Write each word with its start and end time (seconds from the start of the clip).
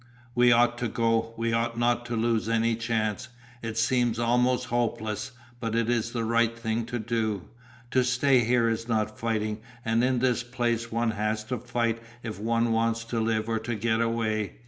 "We 0.33 0.51
ought 0.51 0.79
to 0.79 0.87
go, 0.87 1.35
we 1.37 1.53
ought 1.53 1.77
not 1.77 2.07
to 2.07 2.15
lose 2.15 2.49
any 2.49 2.75
chance. 2.75 3.27
It 3.61 3.77
seems 3.77 4.17
almost 4.17 4.65
hopeless, 4.73 5.31
but 5.59 5.75
it 5.75 5.91
is 5.91 6.11
the 6.11 6.23
right 6.23 6.57
thing 6.57 6.85
to 6.87 6.97
do. 6.97 7.43
To 7.91 8.03
stay 8.03 8.39
here 8.39 8.67
is 8.67 8.87
not 8.87 9.19
fighting, 9.19 9.59
and 9.85 10.03
in 10.03 10.17
this 10.17 10.41
place 10.41 10.91
one 10.91 11.11
has 11.11 11.43
to 11.43 11.59
fight 11.59 11.99
if 12.23 12.39
one 12.39 12.71
wants 12.71 13.03
to 13.03 13.19
live 13.19 13.47
or 13.47 13.59
to 13.59 13.75
get 13.75 14.01
away. 14.01 14.53